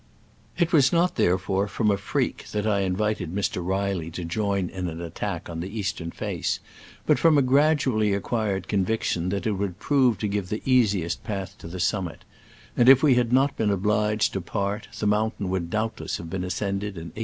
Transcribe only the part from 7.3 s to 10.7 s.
a grad ually acquired conviction that it would prove to give the